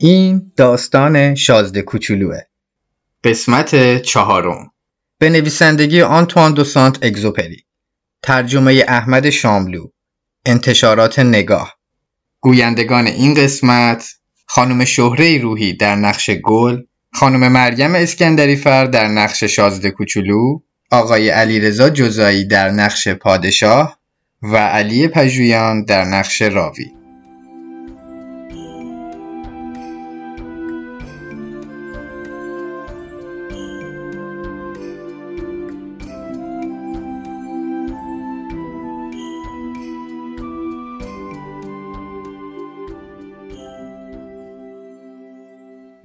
این 0.00 0.52
داستان 0.56 1.34
شازده 1.34 1.82
کوچولوه. 1.82 2.40
قسمت 3.24 4.02
چهارم. 4.02 4.70
به 5.18 5.30
نویسندگی 5.30 6.02
آنتوان 6.02 6.54
دو 6.54 6.64
سانت 6.64 6.98
اگزوپری. 7.02 7.64
ترجمه 8.22 8.84
احمد 8.88 9.30
شاملو. 9.30 9.86
انتشارات 10.46 11.18
نگاه. 11.18 11.74
گویندگان 12.40 13.06
این 13.06 13.34
قسمت 13.34 14.14
خانم 14.46 14.84
شهره 14.84 15.38
روحی 15.38 15.72
در 15.72 15.96
نقش 15.96 16.30
گل 16.30 16.82
خانم 17.12 17.52
مریم 17.52 17.94
اسکندری 17.94 18.56
فر 18.56 18.84
در 18.84 19.08
نقش 19.08 19.44
شازده 19.44 19.90
کوچولو 19.90 20.60
آقای 20.90 21.28
علیرضا 21.28 21.90
جزایی 21.90 22.44
در 22.44 22.70
نقش 22.70 23.08
پادشاه 23.08 23.98
و 24.42 24.56
علی 24.56 25.08
پژویان 25.08 25.84
در 25.84 26.04
نقش 26.04 26.42
راوی. 26.42 26.97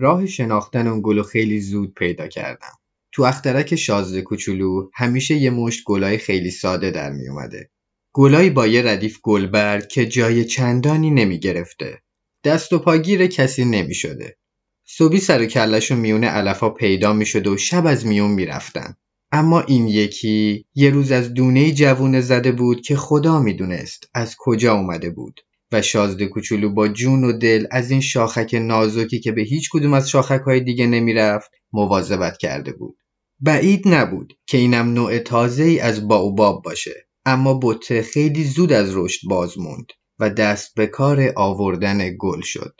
راه 0.03 0.25
شناختن 0.25 0.87
اون 0.87 1.01
گلو 1.03 1.23
خیلی 1.23 1.61
زود 1.61 1.93
پیدا 1.93 2.27
کردم. 2.27 2.73
تو 3.11 3.23
اخترک 3.23 3.75
شازده 3.75 4.21
کوچولو 4.21 4.89
همیشه 4.93 5.35
یه 5.35 5.49
مشت 5.49 5.83
گلای 5.85 6.17
خیلی 6.17 6.51
ساده 6.51 6.91
در 6.91 7.11
می 7.11 7.29
اومده. 7.29 7.69
گلایی 8.13 8.49
با 8.49 8.67
یه 8.67 8.81
ردیف 8.81 9.19
گلبرگ 9.21 9.87
که 9.87 10.05
جای 10.05 10.45
چندانی 10.45 11.11
نمی 11.11 11.39
گرفته. 11.39 12.01
دست 12.43 12.73
و 12.73 12.79
پاگیر 12.79 13.27
کسی 13.27 13.65
نمی 13.65 13.95
شده. 13.95 14.37
صبی 14.85 15.19
سر 15.19 15.41
و 15.41 15.45
کلشون 15.45 15.97
میونه 15.97 16.27
علفا 16.27 16.69
پیدا 16.69 17.13
می 17.13 17.25
شده 17.25 17.49
و 17.49 17.57
شب 17.57 17.85
از 17.85 18.05
میون 18.05 18.31
می 18.31 18.45
رفتن. 18.45 18.95
اما 19.31 19.61
این 19.61 19.87
یکی 19.87 20.65
یه 20.75 20.89
روز 20.89 21.11
از 21.11 21.33
دونه 21.33 21.71
جوونه 21.71 22.21
زده 22.21 22.51
بود 22.51 22.81
که 22.81 22.95
خدا 22.95 23.39
می‌دونست 23.39 24.09
از 24.13 24.35
کجا 24.37 24.73
اومده 24.73 25.09
بود. 25.09 25.39
و 25.73 25.81
شازده 25.81 26.27
کوچولو 26.27 26.69
با 26.69 26.88
جون 26.88 27.23
و 27.23 27.31
دل 27.31 27.67
از 27.71 27.91
این 27.91 28.02
شاخک 28.02 28.55
نازکی 28.61 29.19
که 29.19 29.31
به 29.31 29.41
هیچ 29.41 29.69
کدوم 29.71 29.93
از 29.93 30.09
شاخک 30.09 30.41
های 30.45 30.59
دیگه 30.59 30.88
نمی‌رفت 30.88 31.52
مواظبت 31.73 32.38
کرده 32.38 32.71
بود. 32.71 32.97
بعید 33.39 33.88
نبود 33.88 34.33
که 34.45 34.57
اینم 34.57 34.93
نوع 34.93 35.19
تازه 35.19 35.63
ای 35.63 35.80
از 35.80 36.07
باوباب 36.07 36.63
باشه 36.63 37.07
اما 37.25 37.59
بطه 37.63 38.02
خیلی 38.02 38.43
زود 38.43 38.73
از 38.73 38.95
رشد 38.95 39.27
باز 39.27 39.59
موند 39.59 39.87
و 40.20 40.30
دست 40.30 40.75
به 40.75 40.87
کار 40.87 41.33
آوردن 41.36 42.15
گل 42.19 42.42
شد. 42.42 42.73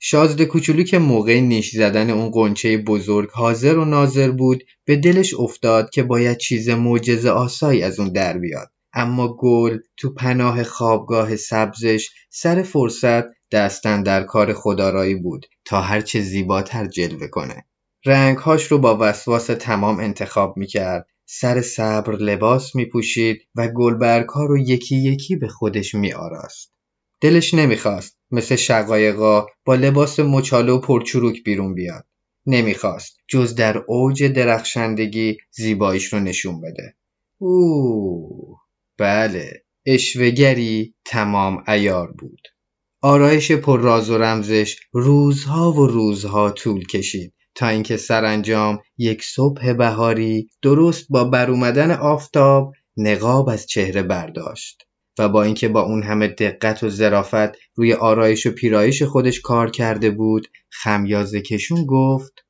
شازده 0.00 0.44
کوچولو 0.44 0.82
که 0.82 0.98
موقع 0.98 1.40
نیش 1.40 1.76
زدن 1.76 2.10
اون 2.10 2.30
قنچه 2.30 2.78
بزرگ 2.78 3.30
حاضر 3.30 3.78
و 3.78 3.84
ناظر 3.84 4.30
بود 4.30 4.64
به 4.84 4.96
دلش 4.96 5.34
افتاد 5.34 5.90
که 5.90 6.02
باید 6.02 6.38
چیز 6.38 6.68
معجزه 6.68 7.30
آسایی 7.30 7.82
از 7.82 8.00
اون 8.00 8.12
در 8.12 8.38
بیاد. 8.38 8.70
اما 8.94 9.36
گل 9.38 9.78
تو 9.96 10.14
پناه 10.14 10.62
خوابگاه 10.62 11.36
سبزش 11.36 12.10
سر 12.30 12.62
فرصت 12.62 13.24
دستن 13.52 14.02
در 14.02 14.22
کار 14.22 14.52
خدارایی 14.52 15.14
بود 15.14 15.46
تا 15.64 15.80
هرچه 15.80 16.20
زیباتر 16.20 16.86
جلوه 16.86 17.26
کنه. 17.26 17.64
رنگهاش 18.06 18.64
رو 18.64 18.78
با 18.78 18.98
وسواس 19.00 19.46
تمام 19.46 20.00
انتخاب 20.00 20.56
می‌کرد 20.56 21.06
سر 21.26 21.60
صبر 21.60 22.12
لباس 22.16 22.74
میپوشید 22.74 23.40
و 23.54 23.68
گلبرگها 23.68 24.44
رو 24.44 24.58
یکی 24.58 24.96
یکی 24.96 25.36
به 25.36 25.48
خودش 25.48 25.94
میآراست. 25.94 26.72
دلش 27.20 27.54
نمی‌خواست 27.54 28.18
مثل 28.30 28.56
شقایقا 28.56 29.46
با 29.64 29.74
لباس 29.74 30.20
مچاله 30.20 30.72
و 30.72 30.80
پرچروک 30.80 31.44
بیرون 31.44 31.74
بیاد. 31.74 32.06
نمی‌خواست 32.46 33.16
جز 33.28 33.54
در 33.54 33.78
اوج 33.78 34.24
درخشندگی 34.24 35.36
زیباییش 35.50 36.12
رو 36.12 36.20
نشون 36.20 36.60
بده. 36.60 36.94
اوه 37.38 38.63
بله 38.98 39.64
اشوهگری 39.86 40.94
تمام 41.04 41.64
ایار 41.68 42.12
بود. 42.12 42.40
آرایش 43.02 43.52
پر 43.52 43.80
راز 43.80 44.10
و 44.10 44.18
رمزش 44.18 44.76
روزها 44.92 45.72
و 45.72 45.86
روزها 45.86 46.50
طول 46.50 46.86
کشید 46.86 47.34
تا 47.54 47.68
اینکه 47.68 47.96
سرانجام 47.96 48.78
یک 48.98 49.24
صبح 49.24 49.72
بهاری 49.72 50.48
درست 50.62 51.06
با 51.10 51.24
برومدن 51.24 51.90
آفتاب 51.90 52.72
نقاب 52.96 53.48
از 53.48 53.66
چهره 53.66 54.02
برداشت 54.02 54.82
و 55.18 55.28
با 55.28 55.42
اینکه 55.42 55.68
با 55.68 55.82
اون 55.82 56.02
همه 56.02 56.28
دقت 56.28 56.82
و 56.82 56.88
ظرافت 56.88 57.58
روی 57.74 57.92
آرایش 57.92 58.46
و 58.46 58.50
پیرایش 58.50 59.02
خودش 59.02 59.40
کار 59.40 59.70
کرده 59.70 60.10
بود 60.10 60.48
خمیازه 60.70 61.40
کشون 61.40 61.86
گفت 61.86 62.44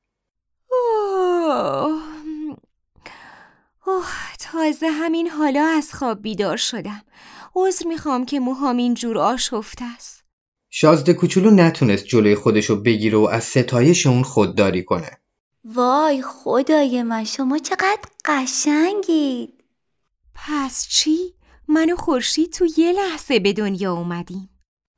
تازه 4.55 4.89
همین 4.89 5.29
حالا 5.29 5.65
از 5.65 5.95
خواب 5.95 6.23
بیدار 6.23 6.57
شدم. 6.57 7.03
عذر 7.55 7.87
می‌خوام 7.87 8.27
که 8.27 8.41
موهام 8.41 8.77
اینجور 8.77 9.19
آشفته 9.19 9.85
است. 9.95 10.25
شازده 10.71 11.15
کوچولو 11.15 11.51
نتونست 11.51 12.05
جلوی 12.05 12.35
خودشو 12.35 12.83
بگیره 12.83 13.19
و 13.19 13.29
از 13.33 13.45
ستایش 13.45 14.07
اون 14.07 14.23
خودداری 14.23 14.85
کنه. 14.85 15.11
وای 15.65 16.23
خدای 16.23 17.03
من 17.03 17.25
شما 17.25 17.59
چقدر 17.59 18.01
قشنگید. 18.25 19.65
پس 20.35 20.87
چی؟ 20.89 21.35
من 21.69 21.93
و 21.93 21.97
خورشید 21.97 22.53
تو 22.53 22.67
یه 22.77 22.93
لحظه 22.93 23.39
به 23.39 23.53
دنیا 23.53 23.93
اومدیم. 23.93 24.51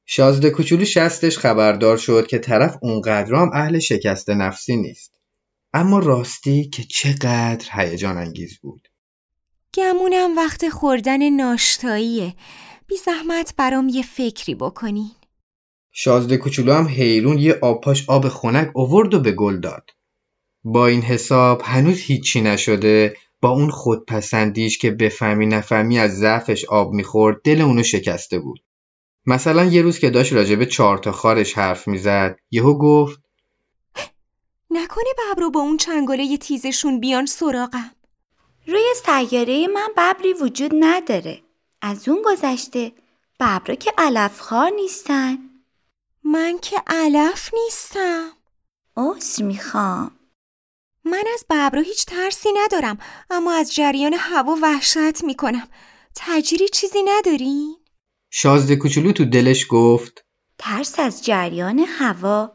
شازده 0.06 0.50
کوچولو 0.50 0.84
شستش 0.84 1.39
خبردار 1.39 1.97
شد 1.97 2.27
که 2.27 2.39
طرف 2.39 2.77
اونقدرام 2.83 3.50
اهل 3.55 3.78
شکست 3.78 4.31
نفسی 4.31 4.77
نیست. 4.77 5.21
اما 5.72 5.99
راستی 5.99 6.69
که 6.69 6.83
چقدر 6.83 7.69
هیجان 7.72 8.16
انگیز 8.16 8.59
بود. 8.59 8.89
گمونم 9.76 10.37
وقت 10.37 10.69
خوردن 10.69 11.31
ناشتاییه. 11.31 12.34
بی 12.87 12.97
زحمت 12.97 13.54
برام 13.56 13.88
یه 13.88 14.03
فکری 14.03 14.54
بکنین. 14.54 15.10
شازده 15.92 16.37
کوچولو 16.37 16.72
هم 16.72 16.88
حیرون 16.88 17.38
یه 17.38 17.59
آبپاش 17.62 18.09
آب 18.09 18.28
خنک 18.28 18.70
اوورد 18.75 19.15
و 19.15 19.20
به 19.20 19.32
گل 19.32 19.60
داد. 19.60 19.91
با 20.65 20.86
این 20.86 21.03
حساب 21.03 21.62
هنوز 21.65 22.00
هیچی 22.00 22.41
نشده. 22.41 23.16
با 23.41 23.50
اون 23.50 23.70
خودپسندیش 23.70 24.78
که 24.78 24.91
بفهمی 24.91 25.47
نفهمی 25.47 25.98
از 25.98 26.19
ضعفش 26.19 26.65
آب 26.65 26.92
می‌خورد 26.92 27.41
دل 27.44 27.60
اونو 27.60 27.82
شکسته 27.82 28.38
بود. 28.38 28.60
مثلا 29.26 29.65
یه 29.65 29.82
روز 29.82 29.98
که 29.98 30.10
داشت 30.10 30.32
راجبه 30.32 30.66
چهار 30.66 30.98
تا 30.98 31.12
خارش 31.12 31.54
حرف 31.54 31.88
می‌زد 31.88 32.36
یهو 32.50 32.78
گفت 32.78 33.20
نکنه 34.70 35.04
ببرو 35.18 35.51
با 35.51 35.60
اون 35.60 35.77
چنگاله 35.77 36.36
تیزشون 36.36 37.01
بیان 37.01 37.27
سراغم. 37.27 37.91
روی 38.66 38.84
سیاره 39.04 39.66
من 39.66 39.89
ببری 39.97 40.33
وجود 40.33 40.71
نداره. 40.80 41.42
از 41.83 42.09
اون 42.09 42.22
گذشته 42.24 42.92
ببرا 43.41 43.74
که 43.74 43.92
علفخوار 43.98 44.71
نیستن. 44.71 45.39
من 46.24 46.59
که 46.63 46.83
علف 46.86 47.51
نیستم. 47.54 48.30
عذر 48.97 49.45
می‌خوام. 49.45 50.10
من 51.04 51.24
از 51.34 51.45
ببرا 51.51 51.83
هیچ 51.83 52.07
ترسی 52.07 52.48
ندارم 52.57 52.98
اما 53.30 53.53
از 53.53 53.74
جریان 53.74 54.15
هوا 54.15 54.57
وحشت 54.63 55.24
می‌کنم. 55.24 55.68
تجری 56.15 56.68
چیزی 56.68 57.03
ندارین؟ 57.03 57.77
شازده 58.30 58.77
کوچولو 58.77 59.13
تو 59.13 59.24
دلش 59.24 59.66
گفت. 59.71 60.24
ترس 60.59 60.98
از 60.98 61.24
جریان 61.24 61.78
هوا. 61.78 62.53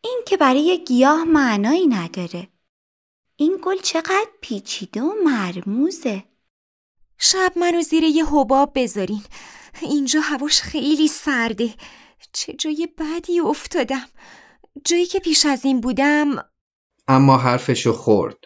این 0.00 0.22
که 0.26 0.36
برای 0.36 0.84
گیاه 0.84 1.24
معنایی 1.24 1.86
نداره. 1.86 2.48
این 3.40 3.58
گل 3.62 3.76
چقدر 3.82 4.28
پیچیده 4.40 5.02
و 5.02 5.12
مرموزه. 5.24 6.24
شب 7.18 7.52
منو 7.56 7.82
زیر 7.82 8.02
یه 8.02 8.26
حباب 8.26 8.72
بذارین. 8.74 9.22
اینجا 9.82 10.20
هواش 10.20 10.60
خیلی 10.60 11.08
سرده. 11.08 11.74
چه 12.32 12.52
جای 12.52 12.88
بدی 12.98 13.40
افتادم. 13.40 14.06
جایی 14.84 15.06
که 15.06 15.20
پیش 15.20 15.46
از 15.46 15.64
این 15.64 15.80
بودم. 15.80 16.44
اما 17.08 17.36
حرفشو 17.36 17.92
خورد. 17.92 18.36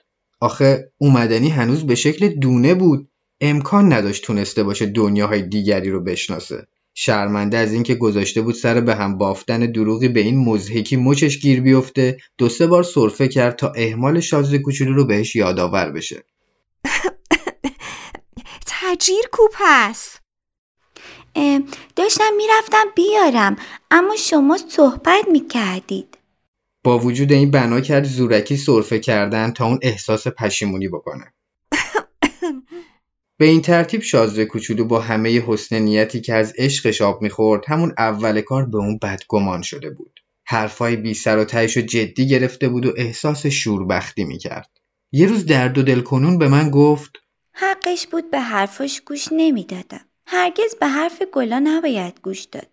آخه 0.40 0.92
اومدنی 0.98 1.48
هنوز 1.48 1.86
به 1.86 1.94
شکل 1.94 2.28
دونه 2.28 2.74
بود. 2.74 3.08
امکان 3.40 3.92
نداشت 3.92 4.24
تونسته 4.24 4.62
باشه 4.62 4.86
دنیاهای 4.86 5.42
دیگری 5.42 5.90
رو 5.90 6.00
بشناسه. 6.00 6.66
شرمنده 6.94 7.58
از 7.58 7.72
اینکه 7.72 7.94
گذاشته 7.94 8.40
بود 8.40 8.54
سر 8.54 8.80
به 8.80 8.94
هم 8.94 9.18
بافتن 9.18 9.72
دروغی 9.72 10.08
به 10.08 10.20
این 10.20 10.38
مزهکی 10.38 10.96
مچش 10.96 11.38
گیر 11.38 11.60
بیفته 11.60 12.18
دو 12.38 12.48
سه 12.48 12.66
بار 12.66 12.82
سرفه 12.82 13.28
کرد 13.28 13.56
تا 13.56 13.72
اهمال 13.76 14.20
شازده 14.20 14.58
کوچولو 14.58 14.94
رو 14.94 15.06
بهش 15.06 15.36
یادآور 15.36 15.90
بشه. 15.90 16.24
تجیر 18.66 19.24
کو 19.32 19.42
پس 19.54 20.18
داشتم 21.96 22.30
می‌رفتم 22.36 22.84
بیارم 22.96 23.56
اما 23.90 24.16
شما 24.16 24.58
صحبت 24.68 25.28
می‌کردید. 25.32 26.18
با 26.84 26.98
وجود 26.98 27.32
این 27.32 27.50
بنا 27.50 27.80
کرد 27.80 28.04
زورکی 28.04 28.56
سرفه 28.56 28.98
کردن 28.98 29.52
تا 29.52 29.66
اون 29.66 29.78
احساس 29.82 30.28
پشیمونی 30.28 30.88
بکنه. 30.88 31.32
به 33.42 33.48
این 33.48 33.62
ترتیب 33.62 34.02
شازده 34.02 34.44
کوچولو 34.44 34.84
با 34.84 35.00
همه 35.00 35.40
حسن 35.46 35.78
نیتی 35.78 36.20
که 36.20 36.34
از 36.34 36.54
عشقش 36.58 37.02
آب 37.02 37.22
می‌خورد 37.22 37.64
همون 37.68 37.94
اول 37.98 38.40
کار 38.40 38.66
به 38.66 38.78
اون 38.78 38.98
بدگمان 39.02 39.62
شده 39.62 39.90
بود. 39.90 40.20
حرفای 40.44 40.96
بی 40.96 41.14
سر 41.14 41.38
و 41.38 41.44
تهش 41.44 41.78
جدی 41.78 42.28
گرفته 42.28 42.68
بود 42.68 42.86
و 42.86 42.92
احساس 42.96 43.46
شوربختی 43.46 44.24
می‌کرد. 44.24 44.70
یه 45.12 45.26
روز 45.26 45.46
درد 45.46 45.78
و 45.78 45.82
دلکنون 45.82 46.38
به 46.38 46.48
من 46.48 46.70
گفت 46.70 47.10
حقش 47.52 48.06
بود 48.06 48.30
به 48.30 48.40
حرفش 48.40 49.00
گوش 49.06 49.28
نمی‌دادم. 49.32 50.04
هرگز 50.26 50.74
به 50.80 50.86
حرف 50.86 51.22
گلا 51.32 51.58
نباید 51.58 52.20
گوش 52.22 52.42
داد. 52.42 52.68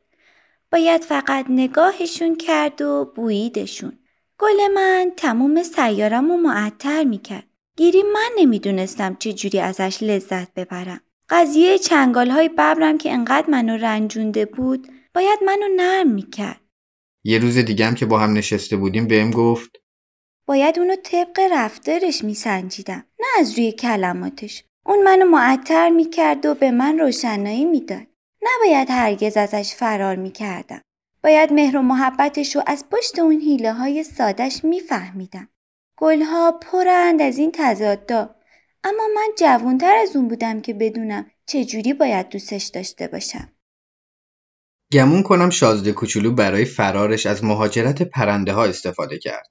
باید 0.72 1.02
فقط 1.02 1.46
نگاهشون 1.50 2.36
کرد 2.36 2.82
و 2.82 3.14
بوییدشون. 3.16 4.00
گل 4.40 4.74
من 4.76 5.12
تموم 5.18 5.64
سیارم 5.64 6.32
و 6.32 6.38
معطر 6.38 7.04
می‌کرد. 7.04 7.49
گیری 7.80 8.04
من 8.14 8.30
نمی‌دونستم 8.38 9.16
چه 9.20 9.34
جوری 9.34 9.60
ازش 9.60 9.98
لذت 10.02 10.54
ببرم. 10.54 11.02
قضیه 11.30 11.78
چنگال 11.78 12.30
های 12.30 12.50
ببرم 12.50 12.98
که 12.98 13.12
انقدر 13.12 13.50
منو 13.50 13.78
رنجونده 13.78 14.46
بود 14.46 14.88
باید 15.14 15.40
منو 15.46 15.68
نرم 15.76 16.08
می‌کرد. 16.08 16.62
یه 17.24 17.38
روز 17.38 17.58
دیگم 17.58 17.94
که 17.94 18.06
با 18.06 18.20
هم 18.20 18.34
نشسته 18.34 18.78
بودیم 18.78 19.08
بهم 19.08 19.32
گفت 19.32 19.70
باید 20.46 20.80
اونو 20.80 20.96
طبق 20.96 21.40
رفتارش 21.52 22.24
میسنجیدم 22.24 23.06
نه 23.20 23.28
از 23.40 23.54
روی 23.54 23.72
کلماتش. 23.72 24.64
اون 24.86 25.04
منو 25.04 25.26
معطر 25.26 25.90
می‌کرد 25.90 26.46
و 26.46 26.54
به 26.56 26.72
من 26.72 27.00
روشنایی 27.00 27.66
می‌داد. 27.66 28.08
نباید 28.42 28.90
هرگز 28.90 29.38
ازش 29.38 29.74
فرار 29.74 30.16
می‌کردم. 30.16 30.82
باید 31.24 31.54
مهر 31.54 31.78
و 31.78 31.82
محبتش 31.82 32.56
رو 32.56 32.64
از 32.68 32.86
پشت 32.92 33.20
اون 33.20 33.40
حیله 33.40 33.74
های 33.74 34.04
سادش 34.04 34.64
میفهمیدم. 34.64 35.50
گلها 36.02 36.52
پرند 36.52 37.22
از 37.22 37.38
این 37.38 37.52
تضادا 37.56 38.36
اما 38.84 39.04
من 39.16 39.28
جوانتر 39.40 39.96
از 39.96 40.16
اون 40.16 40.28
بودم 40.28 40.62
که 40.62 40.74
بدونم 40.74 41.26
چجوری 41.46 41.94
باید 41.94 42.30
دوستش 42.30 42.66
داشته 42.66 43.08
باشم. 43.08 43.50
گمون 44.92 45.24
کنم 45.24 45.50
شازده 45.50 45.92
کوچولو 45.92 46.32
برای 46.32 46.66
فرارش 46.66 47.26
از 47.26 47.44
مهاجرت 47.44 48.02
پرنده 48.02 48.54
ها 48.54 48.66
استفاده 48.66 49.18
کرد. 49.18 49.48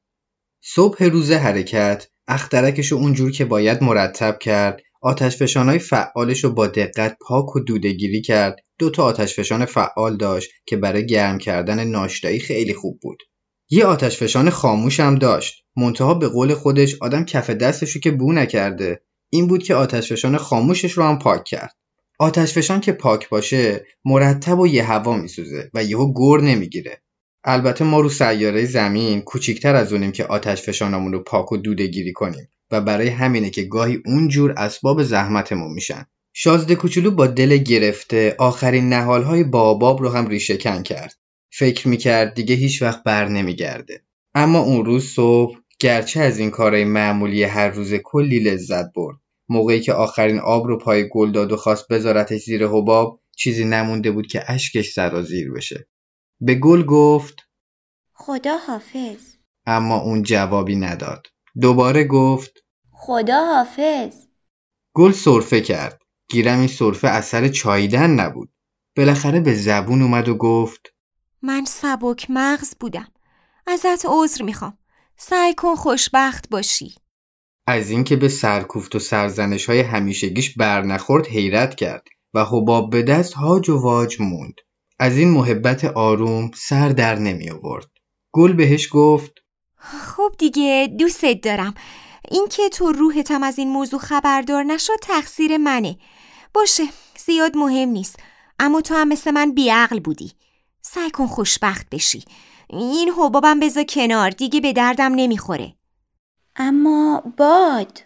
صبح 0.64 1.04
روز 1.04 1.32
حرکت 1.32 2.06
اخترکش 2.28 2.92
اونجور 2.92 3.30
که 3.30 3.44
باید 3.44 3.84
مرتب 3.84 4.38
کرد 4.38 4.80
آتشفشانهای 5.02 5.78
فعالش 5.78 6.44
رو 6.44 6.50
با 6.50 6.66
دقت 6.66 7.16
پاک 7.20 7.56
و 7.56 7.60
دودهگیری 7.60 8.22
کرد. 8.22 8.56
دو 8.78 8.90
تا 8.90 9.04
آتشفشان 9.04 9.64
فعال 9.64 10.16
داشت 10.16 10.50
که 10.66 10.76
برای 10.76 11.06
گرم 11.06 11.38
کردن 11.38 11.84
ناشتایی 11.84 12.40
خیلی 12.40 12.74
خوب 12.74 12.98
بود. 13.02 13.22
یه 13.70 13.84
آتشفشان 13.84 14.50
خاموش 14.50 15.00
هم 15.00 15.14
داشت. 15.14 15.64
منتها 15.78 16.14
به 16.14 16.28
قول 16.28 16.54
خودش 16.54 16.96
آدم 17.00 17.24
کف 17.24 17.50
دستشو 17.50 18.00
که 18.00 18.10
بو 18.10 18.32
نکرده. 18.32 19.00
این 19.30 19.46
بود 19.46 19.62
که 19.62 19.74
آتشفشان 19.74 20.36
خاموشش 20.36 20.92
رو 20.92 21.02
هم 21.02 21.18
پاک 21.18 21.44
کرد. 21.44 21.76
آتشفشان 22.18 22.80
که 22.80 22.92
پاک 22.92 23.28
باشه 23.28 23.86
مرتب 24.04 24.58
و 24.58 24.66
یه 24.66 24.84
هوا 24.84 25.16
میسوزه 25.16 25.70
و 25.74 25.84
یهو 25.84 26.12
گور 26.12 26.42
نمی‌گیره. 26.42 27.02
البته 27.44 27.84
ما 27.84 28.00
رو 28.00 28.08
سیاره 28.08 28.64
زمین 28.64 29.20
کوچیکتر 29.20 29.74
از 29.74 29.92
اونیم 29.92 30.12
که 30.12 30.24
آتشفشانمون 30.24 31.12
رو 31.12 31.18
پاک 31.18 31.52
و 31.52 31.56
دوده 31.56 31.86
گیری 31.86 32.12
کنیم 32.12 32.48
و 32.70 32.80
برای 32.80 33.08
همینه 33.08 33.50
که 33.50 33.62
گاهی 33.62 33.98
اونجور 34.06 34.54
اسباب 34.56 35.02
زحمتمون 35.02 35.72
میشن. 35.72 36.06
شازده 36.32 36.74
کوچولو 36.74 37.10
با 37.10 37.26
دل 37.26 37.56
گرفته 37.56 38.34
آخرین 38.38 38.88
نهالهای 38.88 39.44
باباب 39.44 40.02
رو 40.02 40.08
هم 40.08 40.26
ریشه 40.26 40.56
کرد. 40.56 41.14
فکر 41.52 41.88
می‌کرد 41.88 42.34
دیگه 42.34 42.54
هیچ 42.54 42.82
وقت 42.82 43.02
بر 43.02 43.28
نمیگرده. 43.28 44.02
اما 44.34 44.58
اون 44.58 44.84
روز 44.84 45.04
صبح 45.04 45.58
گرچه 45.80 46.20
از 46.20 46.38
این 46.38 46.50
کارهای 46.50 46.84
معمولی 46.84 47.42
هر 47.42 47.68
روز 47.68 47.94
کلی 47.94 48.38
لذت 48.38 48.92
برد. 48.92 49.16
موقعی 49.48 49.80
که 49.80 49.92
آخرین 49.92 50.38
آب 50.38 50.66
رو 50.66 50.78
پای 50.78 51.08
گل 51.08 51.32
داد 51.32 51.52
و 51.52 51.56
خواست 51.56 51.88
بذارتش 51.88 52.44
زیر 52.44 52.66
حباب 52.66 53.20
چیزی 53.36 53.64
نمونده 53.64 54.10
بود 54.10 54.26
که 54.26 54.44
اشکش 54.48 54.92
سرازیر 54.92 55.52
بشه. 55.52 55.88
به 56.40 56.54
گل 56.54 56.84
گفت 56.84 57.34
خدا 58.12 58.58
حافظ. 58.58 59.34
اما 59.66 60.00
اون 60.00 60.22
جوابی 60.22 60.76
نداد. 60.76 61.26
دوباره 61.60 62.04
گفت 62.04 62.64
خدا 62.92 63.46
حافظ. 63.46 64.16
گل 64.94 65.12
سرفه 65.12 65.60
کرد. 65.60 66.02
گیرم 66.30 66.58
این 66.58 66.68
سرفه 66.68 67.08
اثر 67.08 67.48
چاییدن 67.48 68.10
نبود. 68.10 68.50
بالاخره 68.96 69.40
به 69.40 69.54
زبون 69.54 70.02
اومد 70.02 70.28
و 70.28 70.34
گفت 70.34 70.94
من 71.42 71.64
سبک 71.64 72.26
مغز 72.30 72.74
بودم. 72.80 73.08
ازت 73.66 74.06
عذر 74.08 74.44
می‌خوام. 74.44 74.77
سعی 75.20 75.54
کن 75.54 75.74
خوشبخت 75.74 76.48
باشی. 76.48 76.94
از 77.66 77.90
اینکه 77.90 78.16
به 78.16 78.28
سرکوفت 78.28 78.94
و 78.94 78.98
سرزنش 78.98 79.66
های 79.66 79.80
همیشگیش 79.80 80.56
بر 80.56 80.82
نخورد 80.82 81.26
حیرت 81.26 81.74
کرد 81.74 82.04
و 82.34 82.44
حباب 82.44 82.90
به 82.90 83.02
دست 83.02 83.34
هاج 83.34 83.70
و 83.70 83.78
واج 83.78 84.20
موند. 84.20 84.54
از 84.98 85.16
این 85.16 85.30
محبت 85.30 85.84
آروم 85.84 86.50
سر 86.54 86.88
در 86.88 87.14
نمی 87.14 87.50
آورد. 87.50 87.86
گل 88.32 88.52
بهش 88.52 88.88
گفت 88.92 89.32
خب 89.76 90.34
دیگه 90.38 90.94
دوستت 90.98 91.40
دارم. 91.40 91.74
اینکه 92.30 92.68
تو 92.68 92.92
روحتم 92.92 93.42
از 93.42 93.58
این 93.58 93.68
موضوع 93.68 94.00
خبردار 94.00 94.64
نشد 94.64 94.98
تقصیر 95.02 95.56
منه. 95.56 95.98
باشه 96.54 96.84
زیاد 97.26 97.56
مهم 97.56 97.88
نیست. 97.88 98.16
اما 98.58 98.80
تو 98.80 98.94
هم 98.94 99.08
مثل 99.08 99.30
من 99.30 99.54
بیعقل 99.54 100.00
بودی. 100.00 100.32
سعی 100.80 101.10
کن 101.10 101.26
خوشبخت 101.26 101.86
بشی. 101.90 102.24
این 102.70 103.10
حبابم 103.18 103.60
بذار 103.60 103.84
کنار. 103.84 104.30
دیگه 104.30 104.60
به 104.60 104.72
دردم 104.72 105.12
نمی‌خوره. 105.14 105.74
اما 106.56 107.22
باد. 107.36 108.02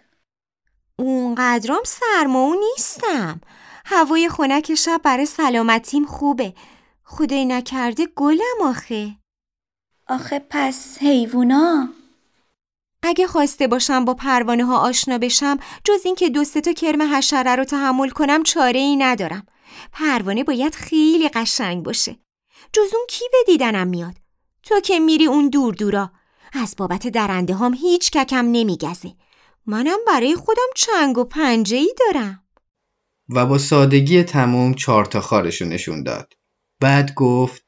اونقدرام 0.99 1.81
سرما 1.85 2.55
نیستم. 2.69 3.41
هوای 3.85 4.29
خنک 4.29 4.75
شب 4.75 5.01
برای 5.03 5.25
سلامتیم 5.25 6.05
خوبه. 6.05 6.53
خدای 7.03 7.45
نکرده 7.45 8.07
گلم 8.15 8.61
آخه. 8.63 9.15
آخه 10.07 10.45
پس 10.49 10.97
حیوونا؟ 11.01 11.89
اگه 13.03 13.27
خواسته 13.27 13.67
باشم 13.67 14.05
با 14.05 14.13
پروانه 14.13 14.65
ها 14.65 14.77
آشنا 14.77 15.17
بشم 15.17 15.57
جز 15.83 16.05
اینکه 16.05 16.29
دو 16.29 16.45
تا 16.45 16.73
کرم 16.73 17.15
حشره 17.15 17.55
رو 17.55 17.63
تحمل 17.63 18.09
کنم 18.09 18.43
چاره 18.43 18.79
ای 18.79 18.95
ندارم. 18.95 19.45
پروانه 19.91 20.43
باید 20.43 20.75
خیلی 20.75 21.29
قشنگ 21.29 21.83
باشه. 21.83 22.19
جز 22.73 22.93
اون 22.95 23.05
کی 23.09 23.25
به 23.31 23.37
دیدنم 23.47 23.87
میاد؟ 23.87 24.22
تو 24.63 24.79
که 24.79 24.99
میری 24.99 25.25
اون 25.25 25.49
دور 25.49 25.73
دورا. 25.73 26.11
از 26.53 26.75
بابت 26.77 27.07
درنده 27.07 27.55
هم 27.55 27.73
هیچ 27.73 28.11
ککم 28.11 28.45
نمیگزه. 28.51 29.13
منم 29.65 29.99
برای 30.07 30.35
خودم 30.35 30.67
چنگ 30.75 31.17
و 31.17 31.23
پنجه 31.23 31.77
ای 31.77 31.93
دارم. 31.99 32.43
و 33.29 33.45
با 33.45 33.57
سادگی 33.57 34.23
تموم 34.23 34.73
چهار 34.73 35.05
تا 35.05 35.21
خارشو 35.21 35.65
نشون 35.65 36.03
داد. 36.03 36.33
بعد 36.79 37.13
گفت 37.13 37.65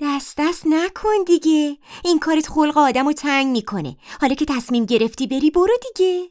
دست 0.00 0.34
دست 0.38 0.66
نکن 0.66 1.24
دیگه. 1.26 1.76
این 2.04 2.18
کارت 2.18 2.48
خلق 2.48 2.78
آدم 2.78 3.06
رو 3.06 3.12
تنگ 3.12 3.46
می‌کنه. 3.46 3.96
حالا 4.20 4.34
که 4.34 4.44
تصمیم 4.44 4.84
گرفتی 4.84 5.26
بری 5.26 5.50
برو 5.50 5.76
دیگه. 5.94 6.30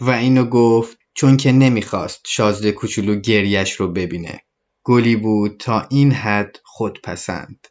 و 0.00 0.10
اینو 0.10 0.44
گفت 0.44 0.98
چون 1.14 1.36
که 1.36 1.52
نمی‌خواست 1.52 2.20
شازده 2.26 2.72
کوچولو 2.72 3.20
گریش 3.20 3.72
رو 3.72 3.88
ببینه. 3.88 4.40
گلی 4.84 5.16
بود 5.16 5.56
تا 5.56 5.86
این 5.90 6.12
حد 6.12 6.56
خودپسند. 6.64 7.66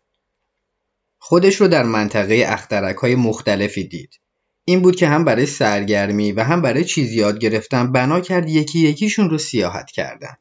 خودش 1.23 1.55
رو 1.55 1.67
در 1.67 1.83
منطقه 1.83 2.43
اخترک 2.47 2.95
های 2.95 3.15
مختلفی 3.15 3.83
دید. 3.83 4.19
این 4.65 4.81
بود 4.81 4.95
که 4.95 5.07
هم 5.07 5.25
برای 5.25 5.45
سرگرمی 5.45 6.31
و 6.31 6.43
هم 6.43 6.61
برای 6.61 6.85
چیز 6.85 7.13
یاد 7.13 7.39
گرفتن 7.39 7.91
بنا 7.91 8.19
کرد 8.19 8.49
یکی 8.49 8.79
یکیشون 8.79 9.29
رو 9.29 9.37
سیاحت 9.37 9.91
کردن. 9.91 10.35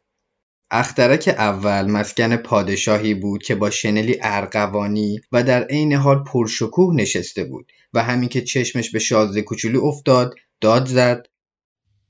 اخترک 0.70 1.34
اول 1.38 1.90
مسکن 1.90 2.36
پادشاهی 2.36 3.14
بود 3.14 3.42
که 3.42 3.54
با 3.54 3.70
شنلی 3.70 4.16
ارغوانی 4.22 5.20
و 5.32 5.42
در 5.42 5.64
عین 5.64 5.92
حال 5.92 6.24
پرشکوه 6.24 6.94
نشسته 6.94 7.44
بود 7.44 7.72
و 7.94 8.02
همین 8.02 8.28
که 8.28 8.42
چشمش 8.42 8.90
به 8.90 8.98
شازده 8.98 9.42
کوچولو 9.42 9.84
افتاد 9.84 10.34
داد 10.60 10.86
زد. 10.86 11.26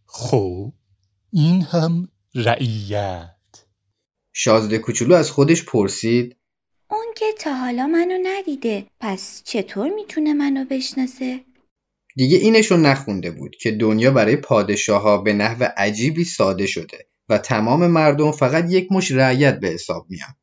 خب 0.06 0.72
این 1.32 1.62
هم 1.62 2.08
رعیت. 2.34 3.30
شازده 4.32 4.78
کوچولو 4.78 5.14
از 5.14 5.30
خودش 5.30 5.64
پرسید 5.64 6.36
که 7.16 7.26
تا 7.38 7.54
حالا 7.54 7.86
منو 7.86 8.18
ندیده 8.22 8.86
پس 9.00 9.42
چطور 9.44 9.90
می‌تونه 9.94 10.34
منو 10.34 10.64
بشناسه؟ 10.64 11.40
دیگه 12.16 12.38
اینشو 12.38 12.76
نخونده 12.76 13.30
بود 13.30 13.56
که 13.56 13.70
دنیا 13.70 14.10
برای 14.10 14.36
پادشاه 14.36 15.02
ها 15.02 15.18
به 15.18 15.32
نحو 15.32 15.64
عجیبی 15.76 16.24
ساده 16.24 16.66
شده 16.66 17.06
و 17.28 17.38
تمام 17.38 17.86
مردم 17.86 18.32
فقط 18.32 18.70
یک 18.70 18.92
مش 18.92 19.10
رعیت 19.10 19.60
به 19.60 19.68
حساب 19.68 20.06
میان. 20.08 20.34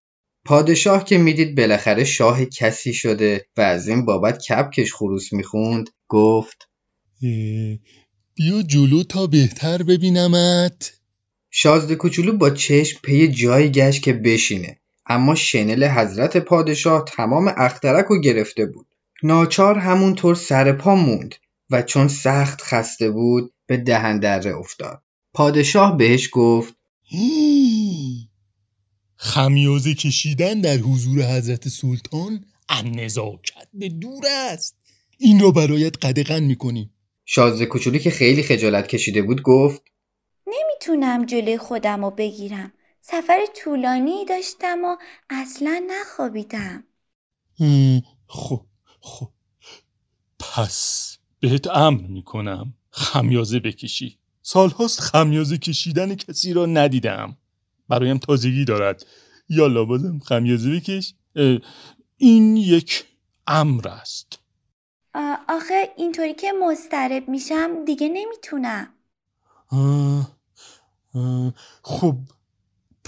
پادشاه 0.45 1.03
که 1.03 1.17
می‌دید 1.17 1.57
بالاخره 1.57 2.03
شاه 2.03 2.45
کسی 2.45 2.93
شده 2.93 3.45
و 3.57 3.61
از 3.61 3.87
این 3.87 4.05
بابت 4.05 4.43
کپکش 4.43 4.93
خروس 4.93 5.33
می‌خوند 5.33 5.89
گفت 6.07 6.69
بیا 8.35 8.61
جلو 8.67 9.03
تا 9.03 9.27
بهتر 9.27 9.83
ببینمت 9.83 10.93
شازده 11.51 11.95
کوچولو 11.95 12.37
با 12.37 12.49
چشم 12.49 12.99
پی 13.03 13.27
جایی 13.27 13.69
گشت 13.69 14.03
که 14.03 14.13
بشینه 14.13 14.79
اما 15.09 15.35
شنل 15.35 15.87
حضرت 15.87 16.37
پادشاه 16.37 17.05
تمام 17.07 17.53
اخترک 17.57 18.05
رو 18.05 18.21
گرفته 18.21 18.65
بود. 18.65 18.87
ناچار 19.23 19.77
همونطور 19.77 20.35
سر 20.35 20.71
پا 20.71 20.95
موند 20.95 21.35
و 21.69 21.81
چون 21.81 22.07
سخت 22.07 22.61
خسته 22.61 23.11
بود 23.11 23.53
به 23.67 23.77
دهندره 23.77 24.55
افتاد. 24.55 25.01
پادشاه 25.33 25.97
بهش 25.97 26.29
گفت 26.31 26.75
خمیازه 29.15 29.93
کشیدن 29.93 30.61
در 30.61 30.77
حضور 30.77 31.21
حضرت 31.21 31.67
سلطان 31.67 32.45
ان 32.69 32.99
نزاکت 32.99 33.67
به 33.73 33.89
دور 33.89 34.23
است. 34.49 34.75
این 35.17 35.39
را 35.39 35.51
برایت 35.51 36.05
قدغن 36.05 36.43
می‌کنیم 36.43 36.93
شازده 37.25 37.65
کوچولو 37.65 37.97
که 37.97 38.09
خیلی 38.09 38.43
خجالت 38.43 38.87
کشیده 38.87 39.21
بود 39.21 39.41
گفت 39.41 39.81
نمی‌تونم 40.47 41.25
جلوی 41.25 41.57
خودم 41.57 42.05
رو 42.05 42.11
بگیرم. 42.11 42.73
سفر 43.09 43.45
طولانی 43.63 44.25
داشتم 44.25 44.83
و 44.83 44.97
اصلا 45.29 45.83
نخوابیدم. 45.87 46.83
خب 48.27 48.65
خب. 48.99 49.29
پس 50.39 51.17
بهت 51.39 51.67
امر 51.67 52.01
می‌کنم 52.01 52.73
خمیازه 52.89 53.59
بکشی. 53.59 54.19
سالهاست 54.41 54.99
خمیازه 54.99 55.57
کشیدن 55.57 56.15
کسی 56.15 56.53
را 56.53 56.65
ندیدم. 56.65 57.37
برایم 57.89 58.17
تازگی 58.17 58.65
دارد. 58.65 59.05
یا 59.49 59.67
لابدم 59.67 60.19
خمیازه 60.19 60.75
بکش. 60.75 61.13
این 62.17 62.57
یک 62.57 63.05
امر 63.47 63.87
است. 63.87 64.39
آخه 65.49 65.93
اینطوری 65.97 66.33
که 66.33 66.51
مسترب 66.51 67.29
میشم 67.29 67.85
دیگه 67.85 68.09
نمی‌تونم. 68.09 68.93
خب 71.83 72.17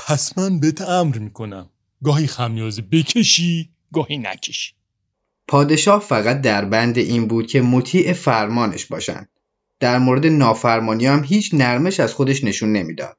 پس 0.08 0.38
من 0.38 0.60
بهت 0.60 0.82
امر 0.82 1.18
می‌کنم. 1.18 1.70
گاهی 2.04 2.28
خمیازه 2.28 2.82
بکشی 2.82 3.70
گاهی 3.94 4.18
نکشی. 4.18 4.74
پادشاه 5.48 6.02
فقط 6.02 6.42
در 6.42 6.66
بند 6.66 6.98
این 6.98 7.28
بود 7.28 7.48
که 7.48 7.62
مطیع 7.62 8.14
فرمانش 8.14 8.86
باشن 8.86 9.28
در 9.80 9.98
مورد 9.98 10.26
نافرمانی 10.26 11.06
هم 11.06 11.24
هیچ 11.24 11.54
نرمش 11.54 12.00
از 12.00 12.14
خودش 12.14 12.44
نشون 12.44 12.72
نمی‌داد. 12.72 13.18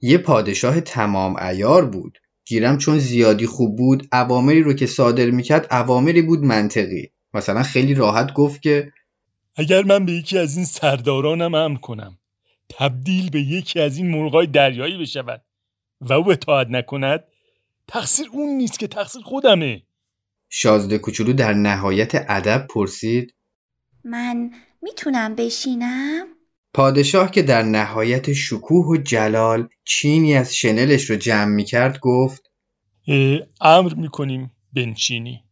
یه 0.00 0.18
پادشاه 0.18 0.80
تمام 0.80 1.36
ایار 1.36 1.86
بود. 1.86 2.18
گیرم 2.46 2.78
چون 2.78 2.98
زیادی 2.98 3.46
خوب 3.46 3.76
بود 3.76 4.08
عوامری 4.12 4.62
رو 4.62 4.72
که 4.72 4.86
صادر 4.86 5.30
می‌کرد 5.30 5.66
عوامری 5.70 6.22
بود 6.22 6.44
منطقی. 6.44 7.10
مثلا 7.34 7.62
خیلی 7.62 7.94
راحت 7.94 8.32
گفت 8.32 8.62
که 8.62 8.92
اگر 9.56 9.82
من 9.82 10.06
به 10.06 10.12
یکی 10.12 10.38
از 10.38 10.56
این 10.56 10.66
سردارانم 10.66 11.54
امر 11.54 11.78
کنم 11.78 12.18
تبدیل 12.68 13.30
به 13.30 13.40
یکی 13.40 13.80
از 13.80 13.96
این 13.96 14.10
مرغای 14.10 14.46
دریایی 14.46 14.98
بشود. 14.98 15.42
و 16.00 16.12
او 16.12 16.32
اطاعت 16.32 16.66
نکند 16.70 17.24
تقصیر 17.88 18.26
اون 18.32 18.48
نیست 18.48 18.78
که 18.78 18.86
تقصیر 18.86 19.22
خودمه. 19.22 19.82
شازده 20.48 20.98
کوچولو 20.98 21.32
در 21.32 21.52
نهایت 21.52 22.12
ادب 22.14 22.66
پرسید 22.66 23.34
من 24.04 24.50
می‌تونم 24.82 25.34
بشینم؟ 25.34 26.26
پادشاه 26.74 27.30
که 27.30 27.42
در 27.42 27.62
نهایت 27.62 28.32
شکوه 28.32 28.86
و 28.86 28.96
جلال 28.96 29.68
چینی 29.84 30.36
از 30.36 30.56
شنلش 30.56 31.10
رو 31.10 31.16
جمع 31.16 31.54
می‌کرد 31.54 31.98
گفت 32.00 32.50
امر 33.60 33.94
می‌کنیم 33.94 34.50
بنچینی 34.72 35.44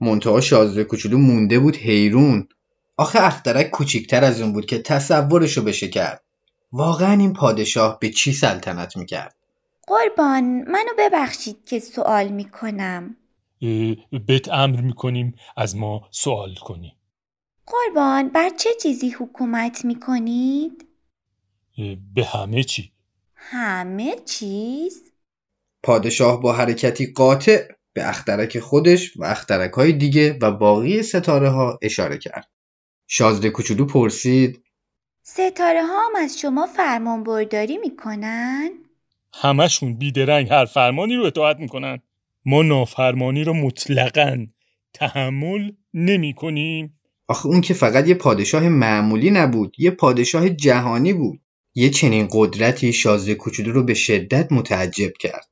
منتها 0.00 0.40
شازده 0.40 0.84
کوچولو 0.84 1.18
مونده 1.18 1.58
بود 1.58 1.76
حیرون. 1.76 2.48
آخه 2.96 3.24
اخترک 3.24 3.70
کوچیکتر 3.70 4.24
از 4.24 4.40
اون 4.40 4.52
بود 4.52 4.66
که 4.66 4.78
تصورشو 4.78 5.62
بشه 5.62 5.88
کرد. 5.88 6.24
واقعا 6.72 7.12
این 7.12 7.32
پادشاه 7.32 7.98
به 7.98 8.10
چی 8.10 8.32
سلطنت 8.32 8.96
می‌کرد؟ 8.96 9.34
قربان 9.88 10.44
منو 10.44 10.90
ببخشید 10.98 11.64
که 11.64 11.78
سوال 11.78 12.28
می‌کنم 12.28 13.16
بهت 14.26 14.48
امر 14.48 14.80
می‌کنیم 14.80 15.34
از 15.56 15.76
ما 15.76 16.08
سوال 16.10 16.54
کنی 16.54 16.96
قربان 17.66 18.28
بر 18.28 18.48
چه 18.48 18.70
چیزی 18.82 19.10
حکومت 19.10 19.84
می‌کنید؟ 19.84 20.86
به 22.14 22.24
همه 22.24 22.62
چی 22.62 22.92
همه 23.34 24.16
چیز؟ 24.24 25.12
پادشاه 25.82 26.40
با 26.40 26.52
حرکتی 26.52 27.12
قاطع 27.12 27.68
به 27.92 28.08
اخترک 28.08 28.58
خودش 28.58 29.16
و 29.16 29.24
اخترک 29.24 29.72
های 29.72 29.92
دیگه 29.92 30.38
و 30.42 30.52
باقی 30.52 31.02
ستاره 31.02 31.48
ها 31.48 31.78
اشاره 31.82 32.18
کرد. 32.18 32.48
شازده 33.06 33.50
کوچولو 33.50 33.86
پرسید 33.86 34.64
ستاره 35.22 35.86
ها 35.86 36.06
هم 36.06 36.16
از 36.16 36.38
شما 36.38 36.66
فرمان 36.66 37.24
برداری 37.24 37.78
می‌کنن؟ 37.78 38.70
همشون 39.34 39.94
بیدرنگ 39.94 40.48
هر 40.50 40.64
فرمانی 40.64 41.16
رو 41.16 41.24
اطاعت 41.24 41.60
می‌کنن. 41.60 41.98
ما 42.44 42.62
نافرمانی 42.62 43.44
رو 43.44 43.54
مطلقا 43.54 44.46
تحمل 44.94 45.72
نمی 45.94 46.34
کنیم 46.34 47.00
آخه 47.28 47.46
اون 47.46 47.60
که 47.60 47.74
فقط 47.74 48.08
یه 48.08 48.14
پادشاه 48.14 48.68
معمولی 48.68 49.30
نبود 49.30 49.76
یه 49.78 49.90
پادشاه 49.90 50.48
جهانی 50.48 51.12
بود. 51.12 51.40
یه 51.74 51.90
چنین 51.90 52.28
قدرتی 52.30 52.92
شازده 52.92 53.34
کوچولو 53.34 53.72
رو 53.72 53.82
به 53.82 53.94
شدت 53.94 54.52
متعجب 54.52 55.12
کرد. 55.20 55.48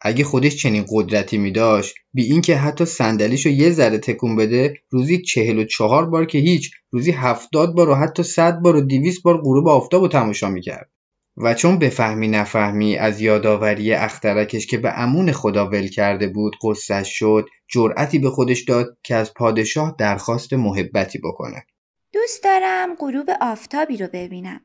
اگه 0.00 0.24
خودش 0.24 0.56
چنین 0.56 0.84
قدرتی 0.88 1.38
می 1.38 1.52
داشت 1.52 1.94
بی 2.12 2.24
اینکه 2.24 2.56
حتی 2.56 2.84
صندلیش 2.84 3.46
رو 3.46 3.52
یه 3.52 3.70
ذره 3.70 3.98
تکون 3.98 4.36
بده 4.36 4.74
روزی 4.90 5.22
چهل 5.22 5.58
و 5.58 5.64
چهار 5.64 6.06
بار 6.06 6.24
که 6.24 6.38
هیچ 6.38 6.70
روزی 6.90 7.10
هفتاد 7.10 7.74
بار 7.74 7.88
و 7.88 7.94
حتی 7.94 8.22
صد 8.22 8.58
بار 8.58 8.76
و 8.76 8.80
دیویس 8.80 9.20
بار 9.20 9.40
غروب 9.42 9.68
آفتاب 9.68 10.02
رو 10.02 10.08
تماشا 10.08 10.48
می‌کرد. 10.48 10.90
و 11.40 11.54
چون 11.54 11.78
بفهمی 11.78 12.28
نفهمی 12.28 12.96
از 12.96 13.20
یادآوری 13.20 13.92
اخترکش 13.92 14.66
که 14.66 14.78
به 14.78 14.98
امون 14.98 15.32
خدا 15.32 15.66
ول 15.66 15.88
کرده 15.88 16.26
بود 16.26 16.56
قصهش 16.62 17.18
شد 17.18 17.48
جرأتی 17.68 18.18
به 18.18 18.30
خودش 18.30 18.62
داد 18.64 18.98
که 19.02 19.14
از 19.14 19.34
پادشاه 19.34 19.94
درخواست 19.98 20.52
محبتی 20.52 21.18
بکنه. 21.18 21.66
دوست 22.12 22.44
دارم 22.44 22.94
غروب 22.94 23.30
آفتابی 23.40 23.96
رو 23.96 24.08
ببینم. 24.12 24.60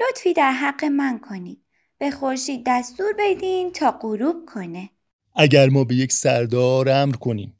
لطفی 0.00 0.32
در 0.32 0.52
حق 0.52 0.84
من 0.84 1.18
کنید. 1.18 1.58
به 1.98 2.10
خورشید 2.10 2.62
دستور 2.66 3.12
بدین 3.18 3.72
تا 3.72 3.90
غروب 3.90 4.36
کنه. 4.54 4.90
اگر 5.36 5.68
ما 5.68 5.84
به 5.84 5.94
یک 5.94 6.12
سردار 6.12 6.88
امر 6.88 7.16
کنیم 7.16 7.52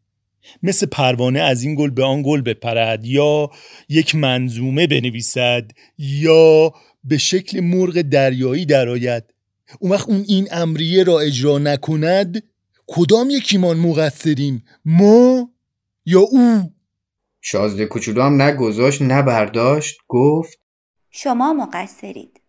مثل 0.62 0.86
پروانه 0.86 1.40
از 1.40 1.62
این 1.62 1.74
گل 1.74 1.90
به 1.90 2.04
آن 2.04 2.22
گل 2.22 2.40
بپرد 2.40 3.04
یا 3.04 3.50
یک 3.88 4.14
منظومه 4.14 4.86
بنویسد 4.86 5.70
یا 5.98 6.72
به 7.08 7.18
شکل 7.18 7.60
مرغ 7.60 8.00
دریایی 8.00 8.66
درآید. 8.66 9.24
اون 9.80 9.92
وقت 9.92 10.08
اون 10.08 10.24
این 10.28 10.48
امریه 10.50 11.04
را 11.04 11.20
اجرا 11.20 11.58
نکند 11.58 12.42
کدام 12.86 13.30
یکیمان 13.30 13.76
مقصریم؟ 13.76 14.64
ما 14.84 15.50
یا 16.06 16.20
او؟ 16.20 16.72
شازده 17.40 17.86
کوچولو 17.86 18.22
هم 18.22 18.42
نه 18.42 18.52
گذاشت 18.52 19.02
نه 19.02 19.22
برداشت 19.22 19.98
گفت 20.08 20.58
شما 21.10 21.52
مقصرید. 21.52 22.40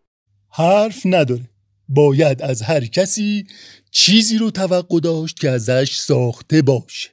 حرف 0.49 1.01
نداره. 1.05 1.49
باید 1.89 2.41
از 2.41 2.61
هر 2.61 2.85
کسی 2.85 3.47
چیزی 3.91 4.37
رو 4.37 4.51
توقع 4.51 4.99
داشت 4.99 5.39
که 5.39 5.49
ازش 5.49 5.97
ساخته 5.97 6.61
باشه. 6.61 7.09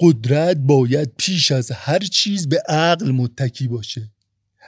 قدرت 0.00 0.56
باید 0.56 1.12
پیش 1.18 1.52
از 1.52 1.70
هر 1.70 1.98
چیز 1.98 2.48
به 2.48 2.62
عقل 2.68 3.10
متکی 3.10 3.68
باشه. 3.68 4.10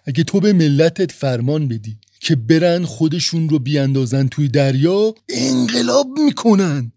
اگه 0.04 0.25
تو 0.25 0.40
به 0.40 0.52
ملتت 0.52 1.12
فرمان 1.12 1.68
بدی 1.68 1.99
که 2.25 2.37
برن 2.37 2.85
خودشون 2.85 3.49
رو 3.49 3.59
بیاندازن 3.59 4.28
توی 4.28 4.49
دریا 4.49 5.14
انقلاب 5.28 6.07
می‌کنن. 6.25 6.93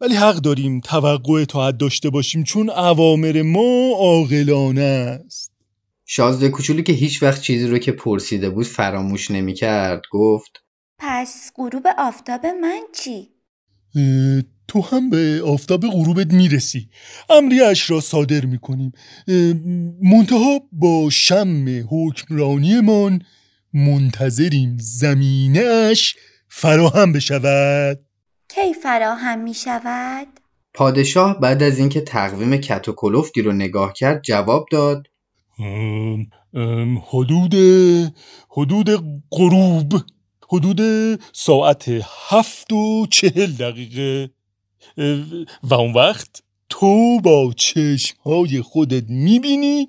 ولی 0.00 0.14
حق 0.14 0.36
داریم 0.36 0.80
توقع 0.80 1.32
اطاعت 1.32 1.78
داشته 1.78 2.10
باشیم 2.10 2.44
چون 2.44 2.70
اوامر 2.70 3.42
ما 3.42 3.90
عاقلانه 3.98 4.80
است. 5.26 5.52
شازده 6.06 6.48
کوچولو 6.48 6.82
که 6.82 6.92
هیچ 6.92 7.22
وقت 7.22 7.42
چیزی 7.42 7.66
رو 7.66 7.78
که 7.78 7.92
پرسیده 7.92 8.50
بود 8.50 8.66
فراموش 8.66 9.30
نمی‌کرد 9.30 10.02
گفت 10.10 10.50
پس 10.98 11.52
غروب 11.56 11.86
آفتاب 11.98 12.46
من 12.46 12.80
چی؟ 12.92 13.28
تو 14.68 14.80
هم 14.80 15.10
به 15.10 15.42
آفتاب 15.46 15.86
غروبت 15.86 16.32
می‌رسی. 16.32 16.88
امریش 17.30 17.90
را 17.90 18.00
صادر 18.00 18.44
می‌کنیم. 18.44 18.92
منتها 20.02 20.60
با 20.72 21.10
شم 21.10 21.64
حکمرانیمان 21.90 23.22
منتظریم 23.72 24.76
زمینش 24.80 26.16
فراهم 26.48 27.12
بشود. 27.12 28.00
کی 28.48 28.74
فراهم 28.82 29.38
می 29.38 29.54
شود؟ 29.54 30.26
پادشاه 30.74 31.40
بعد 31.40 31.62
از 31.62 31.78
اینکه 31.78 32.00
تقویم 32.00 32.56
کت 32.56 32.88
و 32.88 32.92
کلفتی 32.92 33.42
رو 33.42 33.52
نگاه 33.52 33.92
کرد 33.92 34.22
جواب 34.22 34.66
داد. 34.72 35.06
ام، 35.58 36.26
ام، 36.54 37.02
حدود 37.08 37.54
حدود 38.50 38.90
غروب 39.30 39.94
حدود 40.48 40.80
ساعت 41.32 41.84
هفت 42.28 42.72
و 42.72 43.06
چهل 43.10 43.52
دقیقه. 43.52 44.30
و 45.62 45.74
اون 45.74 45.92
وقت 45.92 46.42
تو 46.68 47.20
با 47.20 47.52
چشمهای 47.56 48.62
خودت 48.62 49.04
می‌بینی 49.08 49.88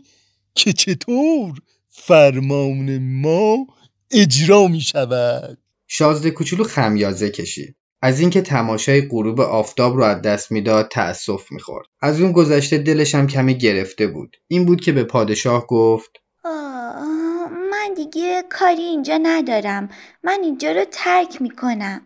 که 0.56 0.74
چطور 0.74 1.60
فرمان 2.00 2.98
ما 2.98 3.68
اجرا 4.12 4.68
می 4.68 4.82
شود 4.82 5.58
شازده 5.88 6.32
کوچولو 6.32 6.64
خمیازه 6.64 7.30
کشید 7.30 7.76
از 8.02 8.20
اینکه 8.20 8.42
تماشای 8.42 9.02
غروب 9.02 9.42
آفتاب 9.42 9.96
رو 9.96 10.04
از 10.04 10.22
دست 10.22 10.52
می‌داد 10.52 10.88
تأسف 10.92 11.52
می‌خورد. 11.52 11.88
از 12.02 12.22
اون 12.22 12.32
گذشته 12.32 12.78
دلش 12.78 13.16
هم 13.16 13.28
کمی 13.28 13.58
گرفته 13.58 14.08
بود. 14.08 14.38
این 14.48 14.66
بود 14.66 14.82
که 14.82 14.92
به 14.92 15.04
پادشاه 15.04 15.68
گفت 15.68 16.10
آه، 16.46 17.50
من 17.72 17.94
دیگه 17.96 18.44
کاری 18.50 18.82
اینجا 18.82 19.20
ندارم. 19.24 19.90
من 20.24 20.40
اینجا 20.44 20.72
رو 20.72 20.86
ترک 20.92 21.42
می‌کنم. 21.42 22.02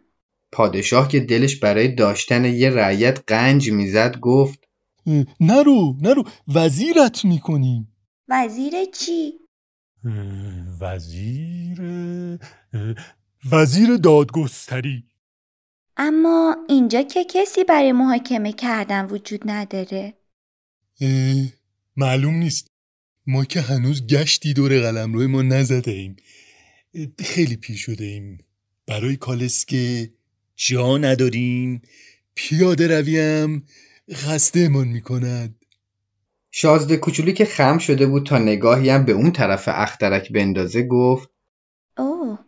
پادشاه 0.52 1.08
که 1.08 1.20
دلش 1.20 1.56
برای 1.56 1.88
داشتن 1.88 2.46
یه 2.46 2.70
رعیت 2.70 3.20
قنج 3.28 3.72
می‌زد 3.72 4.20
گفت 4.20 4.60
نرو 5.40 5.96
نرو. 6.02 6.24
وزیرت 6.56 7.26
می‌کنیم. 7.26 7.96
وزیر 8.30 8.74
چی؟ 8.86 9.43
وزیر 10.82 11.82
وزیر 13.52 13.96
دادگستری. 13.96 15.04
اما 15.98 16.56
اینجا 16.70 17.02
که 17.02 17.26
کسی 17.30 17.64
برای 17.64 17.92
محاکمه 17.92 18.54
کردن 18.54 19.06
وجود 19.06 19.42
نداره. 19.46 20.14
معلوم 21.96 22.36
نیست. 22.36 22.68
ما 23.28 23.46
که 23.46 23.62
هنوز 23.62 24.08
گشتی 24.08 24.54
دور 24.54 24.80
قلمروی 24.80 25.28
ما 25.28 25.42
نزده 25.42 25.92
ایم. 25.92 26.16
خیلی 27.20 27.56
پیر 27.56 27.76
شده 27.76 28.06
ایم. 28.06 28.38
برای 28.88 29.16
کالسکه 29.16 30.14
جا 30.56 30.98
نداریم. 30.98 31.82
پیاده 32.36 33.00
رویم. 33.00 33.66
خستهمان 34.14 34.88
می‌کند. 34.88 35.63
شازده 36.56 36.98
کوچولو 36.98 37.32
که 37.32 37.46
خم 37.46 37.78
شده 37.78 38.06
بود 38.06 38.26
تا 38.26 38.38
نگاهی 38.38 38.90
هم 38.90 39.06
به 39.06 39.12
اون 39.12 39.32
طرف 39.32 39.64
اخترک 39.68 40.32
بندازه 40.32 40.84
گفت 40.84 41.30
اوه 41.98 42.40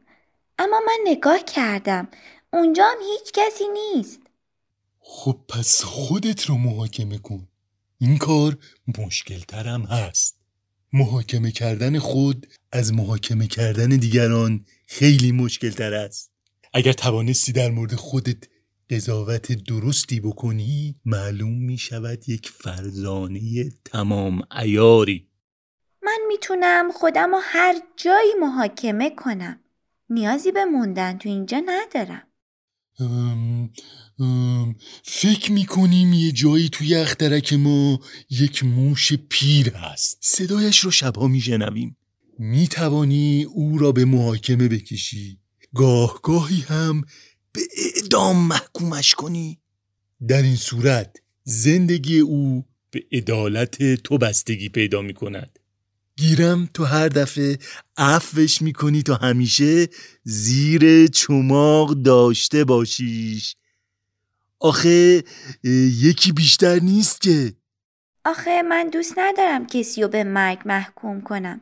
اما 0.59 0.79
من 0.87 1.11
نگاه 1.11 1.39
کردم. 1.43 2.07
اونجا 2.53 2.83
هم 2.83 2.97
هیچ 3.11 3.31
کسی 3.33 3.63
نیست. 3.73 4.19
خب 4.99 5.39
پس 5.49 5.83
خودت 5.83 6.45
رو 6.45 6.57
محاکمه 6.57 7.17
کن. 7.17 7.47
این 7.97 8.17
کار 8.17 8.57
مشکل 8.97 9.39
ترم 9.39 9.81
هست. 9.81 10.39
محاکمه 10.93 11.51
کردن 11.51 11.99
خود 11.99 12.47
از 12.71 12.93
محاکمه 12.93 13.47
کردن 13.47 13.89
دیگران 13.89 14.65
خیلی 14.87 15.31
مشکل 15.31 15.69
تر 15.69 15.93
است. 15.93 16.31
اگر 16.73 16.93
توانستی 16.93 17.51
در 17.51 17.71
مورد 17.71 17.95
خودت 17.95 18.37
قضاوت 18.89 19.51
درستی 19.51 20.19
بکنی 20.19 20.95
معلوم 21.05 21.65
می 21.65 21.77
شود 21.77 22.29
یک 22.29 22.49
فرزانه 22.49 23.69
تمام 23.85 24.41
ایاری 24.61 25.27
من 26.03 26.19
می‌تونم 26.27 26.91
خودم 26.91 27.31
رو 27.31 27.39
هر 27.43 27.75
جایی 27.97 28.33
محاکمه 28.41 29.09
کنم. 29.09 29.59
نیازی 30.09 30.51
به 30.51 30.65
موندن 30.65 31.17
تو 31.17 31.29
اینجا 31.29 31.61
ندارم. 31.65 32.27
ام، 32.99 33.69
ام، 34.19 34.75
فکر 35.03 35.51
می‌کنیم 35.51 36.13
یه 36.13 36.31
جایی 36.31 36.69
توی 36.69 36.95
اخترک 36.95 37.53
ما 37.53 37.99
یک 38.29 38.63
موش 38.63 39.13
پیر 39.13 39.69
هست. 39.69 40.17
صدایش 40.21 40.79
رو 40.79 40.91
شبها 40.91 41.27
میشنویم. 41.27 41.97
می‌توانی 42.39 43.43
او 43.43 43.77
را 43.77 43.91
به 43.91 44.05
محاکمه 44.05 44.67
بکشی. 44.67 45.39
گاه 45.75 46.19
گاهی 46.23 46.61
هم 46.61 47.03
به 47.55 47.61
اعدام 47.77 48.47
محکومش 48.47 49.15
کنی. 49.15 49.59
در 50.27 50.41
این 50.41 50.55
صورت 50.55 51.15
زندگی 51.43 52.19
او 52.19 52.65
به 52.91 53.03
عدالت 53.11 53.95
تو 53.95 54.17
بستگی 54.17 54.69
پیدا 54.69 55.01
می‌کند 55.01 55.59
گیرم 56.15 56.69
تو 56.73 56.83
هر 56.83 57.07
دفعه 57.07 57.57
عفوش 57.97 58.61
می‌کنی 58.61 59.03
تا 59.03 59.15
همیشه 59.15 59.87
زیر 60.23 61.07
چماق 61.07 61.93
داشته 61.93 62.63
باشیش. 62.63 63.55
آخه 64.59 65.23
یکی 66.03 66.31
بیشتر 66.31 66.79
نیست 66.79 67.21
که. 67.21 67.53
آخه 68.25 68.61
من 68.61 68.89
دوست 68.89 69.13
ندارم 69.17 69.67
کسی 69.67 70.01
رو 70.01 70.07
به 70.07 70.23
مرگ 70.23 70.59
محکوم 70.65 71.21
کنم 71.21 71.61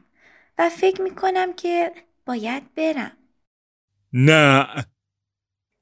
و 0.58 0.70
فکر 0.70 1.02
می‌کنم 1.02 1.54
که 1.54 1.92
باید 2.26 2.76
برم. 2.76 3.12
نه 4.14 4.68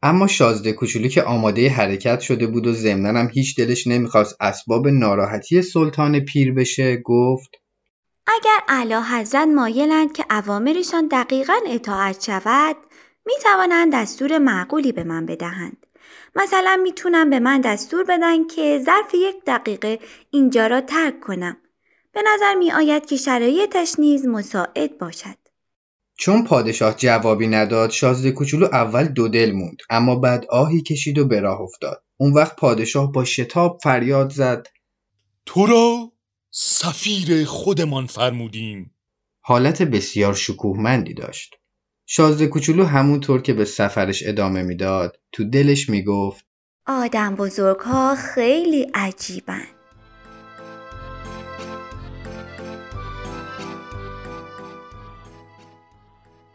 اما 0.04 0.28
شازده 0.28 0.74
کوچولو 0.74 1.08
که 1.08 1.24
آماده 1.24 1.70
حرکت 1.70 2.20
شده 2.20 2.48
بود 2.48 2.68
و 2.68 2.74
ضمنا 2.74 3.20
هم 3.20 3.30
هیچ 3.34 3.58
دلش 3.58 3.88
نمی‌خواست 3.88 4.36
اسباب 4.40 4.88
ناراحتی 4.88 5.62
سلطان 5.62 6.20
پیر 6.20 6.54
بشه 6.54 6.98
گفت 6.98 7.50
اگر 8.28 8.60
اعلی 8.68 8.94
حضرت 8.94 9.48
مایلند 9.48 10.14
که 10.14 10.26
اوامرشان 10.32 11.08
دقیقا 11.08 11.54
اطاعت 11.68 12.24
شود 12.24 12.76
می 13.26 13.34
توانند 13.44 13.94
دستور 13.94 14.38
معقولی 14.38 14.92
به 14.92 15.04
من 15.04 15.26
بدهند. 15.26 15.86
مثلا 16.36 16.80
می‌تونن 16.84 17.30
به 17.30 17.40
من 17.40 17.62
دستور 17.62 18.04
بدن 18.04 18.48
که 18.48 18.82
ظرف 18.86 19.14
یک 19.14 19.36
دقیقه 19.48 20.00
اینجا 20.32 20.68
را 20.68 20.82
ترک 20.82 21.20
کنم. 21.20 21.58
به 22.14 22.22
نظر 22.34 22.56
می 22.56 22.72
آید 22.72 23.06
که 23.06 23.16
شرایطش 23.16 23.96
نیز 24.00 24.28
مساعد 24.28 24.98
باشد. 24.98 25.41
چون 26.22 26.44
پادشاه 26.44 26.96
جوابی 26.98 27.48
نداد 27.48 27.90
شازده 27.90 28.32
کوچولو 28.32 28.66
اول 28.66 29.08
دو 29.08 29.28
دل 29.28 29.52
موند 29.52 29.78
اما 29.90 30.16
بعد 30.16 30.46
آهی 30.50 30.82
کشید 30.82 31.18
و 31.18 31.28
به 31.28 31.40
راه 31.40 31.62
افتاد. 31.62 32.04
اون 32.18 32.34
وقت 32.34 32.56
پادشاه 32.56 33.12
با 33.12 33.24
شتاب 33.24 33.80
فریاد 33.84 34.32
زد. 34.32 34.68
تو 35.46 35.66
را 35.66 36.12
سفیر 36.52 37.46
خودمان 37.46 38.08
فرمودیم. 38.08 38.96
حالت 39.44 39.82
بسیار 39.82 40.34
شکوهمندی 40.34 41.14
داشت. 41.14 41.56
شازده 42.06 42.48
کوچولو 42.48 42.86
همونطور 42.86 43.42
که 43.42 43.54
به 43.54 43.66
سفرش 43.66 44.24
ادامه 44.26 44.64
می‌داد 44.64 45.20
تو 45.32 45.50
دلش 45.50 45.90
می‌گفت 45.90 46.46
آدم 46.88 47.36
بزرگ 47.36 47.80
ها 47.80 48.16
خیلی 48.16 48.88
عجیبن. 48.94 49.68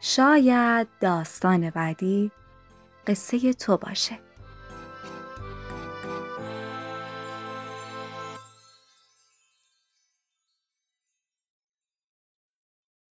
شاید 0.09 0.89
داستان 1.01 1.71
بعدی 1.71 2.31
قصه 3.07 3.53
تو 3.53 3.77
باشه. 3.77 4.19